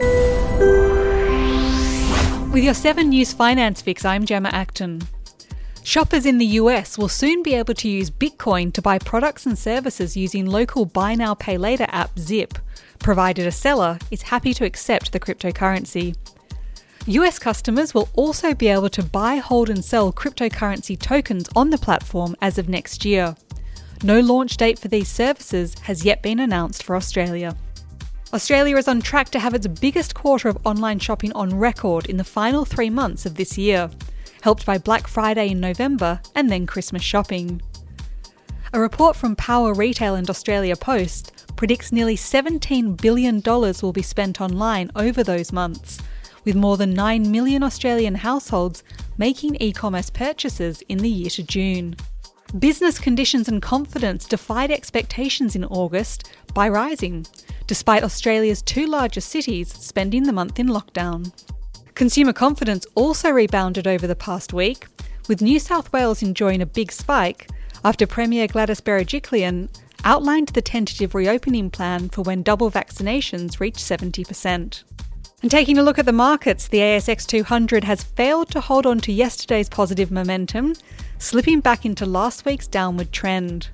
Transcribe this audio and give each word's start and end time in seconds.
With 0.00 0.14
your 2.64 2.74
7 2.74 3.08
News 3.08 3.32
Finance 3.32 3.80
Fix, 3.82 4.04
I'm 4.04 4.24
Gemma 4.24 4.48
Acton. 4.50 5.02
Shoppers 5.84 6.26
in 6.26 6.38
the 6.38 6.46
US 6.46 6.98
will 6.98 7.08
soon 7.08 7.42
be 7.42 7.54
able 7.54 7.74
to 7.74 7.88
use 7.88 8.10
Bitcoin 8.10 8.72
to 8.72 8.82
buy 8.82 8.98
products 8.98 9.46
and 9.46 9.56
services 9.58 10.16
using 10.16 10.46
local 10.46 10.84
buy 10.84 11.14
now 11.14 11.34
pay 11.34 11.56
later 11.58 11.86
app 11.90 12.18
Zip, 12.18 12.58
provided 12.98 13.46
a 13.46 13.52
seller 13.52 13.98
is 14.10 14.22
happy 14.22 14.52
to 14.54 14.64
accept 14.64 15.12
the 15.12 15.20
cryptocurrency. 15.20 16.16
US 17.06 17.38
customers 17.38 17.92
will 17.92 18.08
also 18.14 18.54
be 18.54 18.68
able 18.68 18.88
to 18.88 19.02
buy, 19.02 19.36
hold, 19.36 19.68
and 19.68 19.84
sell 19.84 20.12
cryptocurrency 20.12 20.98
tokens 20.98 21.48
on 21.54 21.70
the 21.70 21.78
platform 21.78 22.34
as 22.40 22.58
of 22.58 22.68
next 22.68 23.04
year. 23.04 23.36
No 24.02 24.20
launch 24.20 24.56
date 24.56 24.78
for 24.78 24.88
these 24.88 25.08
services 25.08 25.78
has 25.80 26.04
yet 26.04 26.22
been 26.22 26.40
announced 26.40 26.82
for 26.82 26.96
Australia. 26.96 27.56
Australia 28.34 28.76
is 28.76 28.88
on 28.88 29.00
track 29.00 29.28
to 29.28 29.38
have 29.38 29.54
its 29.54 29.68
biggest 29.68 30.16
quarter 30.16 30.48
of 30.48 30.58
online 30.66 30.98
shopping 30.98 31.32
on 31.34 31.56
record 31.56 32.06
in 32.06 32.16
the 32.16 32.24
final 32.24 32.64
three 32.64 32.90
months 32.90 33.24
of 33.24 33.36
this 33.36 33.56
year, 33.56 33.88
helped 34.42 34.66
by 34.66 34.76
Black 34.76 35.06
Friday 35.06 35.50
in 35.50 35.60
November 35.60 36.20
and 36.34 36.50
then 36.50 36.66
Christmas 36.66 37.00
shopping. 37.04 37.62
A 38.72 38.80
report 38.80 39.14
from 39.14 39.36
Power 39.36 39.72
Retail 39.72 40.16
and 40.16 40.28
Australia 40.28 40.74
Post 40.74 41.46
predicts 41.54 41.92
nearly 41.92 42.16
$17 42.16 43.00
billion 43.00 43.40
will 43.40 43.92
be 43.92 44.02
spent 44.02 44.40
online 44.40 44.90
over 44.96 45.22
those 45.22 45.52
months, 45.52 46.00
with 46.44 46.56
more 46.56 46.76
than 46.76 46.92
9 46.92 47.30
million 47.30 47.62
Australian 47.62 48.16
households 48.16 48.82
making 49.16 49.56
e 49.60 49.72
commerce 49.72 50.10
purchases 50.10 50.82
in 50.88 50.98
the 50.98 51.08
year 51.08 51.30
to 51.30 51.44
June. 51.44 51.94
Business 52.58 52.98
conditions 52.98 53.46
and 53.48 53.62
confidence 53.62 54.26
defied 54.26 54.72
expectations 54.72 55.54
in 55.54 55.64
August 55.66 56.32
by 56.52 56.68
rising, 56.68 57.26
despite 57.66 58.02
Australia's 58.02 58.62
two 58.62 58.86
largest 58.86 59.28
cities 59.28 59.72
spending 59.72 60.24
the 60.24 60.32
month 60.32 60.58
in 60.58 60.66
lockdown. 60.66 61.32
Consumer 61.94 62.32
confidence 62.32 62.86
also 62.94 63.30
rebounded 63.30 63.86
over 63.86 64.06
the 64.06 64.16
past 64.16 64.52
week, 64.52 64.86
with 65.28 65.40
New 65.40 65.58
South 65.58 65.92
Wales 65.92 66.22
enjoying 66.22 66.60
a 66.60 66.66
big 66.66 66.90
spike 66.90 67.48
after 67.84 68.06
Premier 68.06 68.46
Gladys 68.46 68.80
Berejiklian 68.80 69.68
outlined 70.04 70.48
the 70.48 70.62
tentative 70.62 71.14
reopening 71.14 71.70
plan 71.70 72.08
for 72.08 72.22
when 72.22 72.42
double 72.42 72.70
vaccinations 72.70 73.60
reach 73.60 73.76
70%. 73.76 74.82
And 75.42 75.50
taking 75.50 75.76
a 75.76 75.82
look 75.82 75.98
at 75.98 76.06
the 76.06 76.12
markets, 76.12 76.68
the 76.68 76.78
ASX 76.78 77.26
200 77.26 77.84
has 77.84 78.02
failed 78.02 78.50
to 78.50 78.60
hold 78.60 78.86
on 78.86 78.98
to 79.00 79.12
yesterday's 79.12 79.68
positive 79.68 80.10
momentum, 80.10 80.74
slipping 81.18 81.60
back 81.60 81.84
into 81.84 82.06
last 82.06 82.44
week's 82.44 82.66
downward 82.66 83.12
trend. 83.12 83.68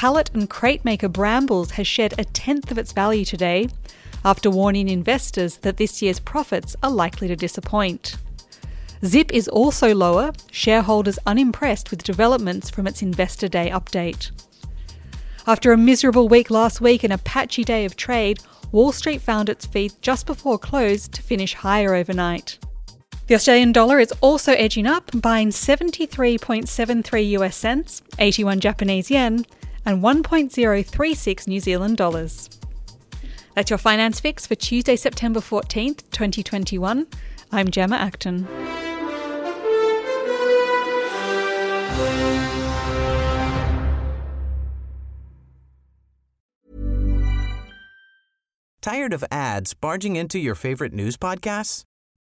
Pallet 0.00 0.30
and 0.32 0.48
crate 0.48 0.82
maker 0.82 1.10
Brambles 1.10 1.72
has 1.72 1.86
shed 1.86 2.14
a 2.16 2.24
tenth 2.24 2.70
of 2.70 2.78
its 2.78 2.90
value 2.90 3.22
today 3.22 3.68
after 4.24 4.48
warning 4.48 4.88
investors 4.88 5.58
that 5.58 5.76
this 5.76 6.00
year's 6.00 6.18
profits 6.18 6.74
are 6.82 6.90
likely 6.90 7.28
to 7.28 7.36
disappoint. 7.36 8.16
Zip 9.04 9.30
is 9.30 9.46
also 9.46 9.94
lower, 9.94 10.32
shareholders 10.50 11.18
unimpressed 11.26 11.90
with 11.90 12.02
developments 12.02 12.70
from 12.70 12.86
its 12.86 13.02
Investor 13.02 13.46
Day 13.46 13.68
update. 13.68 14.30
After 15.46 15.70
a 15.70 15.76
miserable 15.76 16.30
week 16.30 16.50
last 16.50 16.80
week 16.80 17.04
and 17.04 17.12
a 17.12 17.18
patchy 17.18 17.62
day 17.62 17.84
of 17.84 17.94
trade, 17.94 18.40
Wall 18.72 18.92
Street 18.92 19.20
found 19.20 19.50
its 19.50 19.66
feet 19.66 19.92
just 20.00 20.24
before 20.24 20.58
close 20.58 21.08
to 21.08 21.20
finish 21.20 21.52
higher 21.52 21.94
overnight. 21.94 22.58
The 23.26 23.34
Australian 23.34 23.72
dollar 23.72 23.98
is 23.98 24.14
also 24.22 24.52
edging 24.52 24.86
up, 24.86 25.10
buying 25.14 25.50
73.73 25.50 27.28
US 27.38 27.54
cents, 27.54 28.00
81 28.18 28.60
Japanese 28.60 29.10
yen, 29.10 29.44
and 29.84 30.02
1.036 30.02 31.46
New 31.46 31.60
Zealand 31.60 31.96
dollars. 31.96 32.50
That's 33.54 33.70
your 33.70 33.78
finance 33.78 34.20
fix 34.20 34.46
for 34.46 34.54
Tuesday, 34.54 34.96
September 34.96 35.40
14th, 35.40 36.08
2021. 36.10 37.06
I'm 37.52 37.68
Gemma 37.68 37.96
Acton. 37.96 38.46
Tired 48.82 49.12
of 49.12 49.22
ads 49.30 49.74
barging 49.74 50.16
into 50.16 50.38
your 50.38 50.54
favorite 50.54 50.94
news 50.94 51.18
podcasts? 51.18 51.82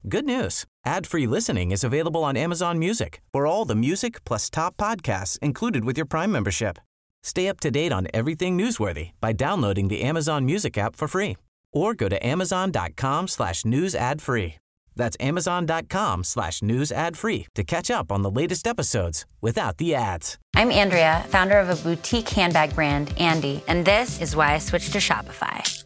Good 0.09 0.25
news. 0.25 0.65
Ad-free 0.87 1.27
listening 1.27 1.71
is 1.71 1.85
available 1.85 2.25
on 2.25 2.37
Amazon 2.37 2.79
Music 2.79 3.21
for 3.31 3.47
all 3.47 3.67
the 3.67 3.75
music 3.75 4.25
plus 4.25 4.49
top 4.49 4.77
podcasts 4.79 5.39
included 5.41 5.85
with 5.85 5.99
your 5.99 6.07
Prime 6.07 6.33
membership. 6.33 6.79
Stay 7.27 7.49
up 7.49 7.59
to 7.59 7.73
date 7.73 7.93
on 7.93 8.07
everything 8.15 8.57
newsworthy 8.57 9.11
by 9.21 9.33
downloading 9.33 9.89
the 9.89 10.03
Amazon 10.03 10.45
Music 10.47 10.79
app 10.79 10.95
for 10.95 11.09
free 11.09 11.37
or 11.73 11.93
go 11.93 12.09
to 12.09 12.25
amazon.com 12.25 13.27
slash 13.27 13.65
news 13.65 13.97
ad 13.97 14.23
free. 14.23 14.55
That's 14.95 15.17
amazon.com 15.19 16.23
slash 16.23 16.63
news 16.63 16.93
ad 16.93 17.17
free 17.17 17.49
to 17.57 17.65
catch 17.65 17.91
up 17.91 18.13
on 18.13 18.23
the 18.23 18.31
latest 18.31 18.69
episodes 18.69 19.27
without 19.41 19.79
the 19.79 19.93
ads. 19.93 20.39
I'm 20.55 20.71
Andrea, 20.71 21.25
founder 21.27 21.59
of 21.59 21.69
a 21.69 21.83
boutique 21.83 22.29
handbag 22.29 22.77
brand, 22.77 23.13
Andy, 23.19 23.61
and 23.67 23.85
this 23.85 24.23
is 24.23 24.37
why 24.37 24.53
I 24.53 24.59
switched 24.59 24.93
to 24.93 24.99
Shopify. 24.99 25.86